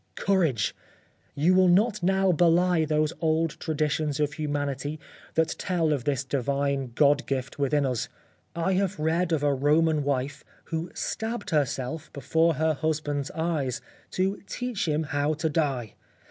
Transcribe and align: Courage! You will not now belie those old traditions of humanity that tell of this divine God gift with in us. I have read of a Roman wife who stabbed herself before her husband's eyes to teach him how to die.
Courage! 0.15 0.73
You 1.35 1.53
will 1.53 1.67
not 1.67 2.01
now 2.01 2.31
belie 2.31 2.85
those 2.85 3.13
old 3.21 3.51
traditions 3.59 4.19
of 4.19 4.33
humanity 4.33 4.99
that 5.35 5.55
tell 5.59 5.93
of 5.93 6.05
this 6.05 6.23
divine 6.23 6.93
God 6.95 7.23
gift 7.27 7.59
with 7.59 7.71
in 7.71 7.85
us. 7.85 8.09
I 8.55 8.73
have 8.73 8.97
read 8.99 9.31
of 9.31 9.43
a 9.43 9.53
Roman 9.53 10.03
wife 10.03 10.43
who 10.63 10.89
stabbed 10.95 11.51
herself 11.51 12.11
before 12.13 12.55
her 12.55 12.73
husband's 12.73 13.29
eyes 13.35 13.79
to 14.13 14.41
teach 14.47 14.87
him 14.87 15.03
how 15.03 15.35
to 15.35 15.49
die. 15.49 15.93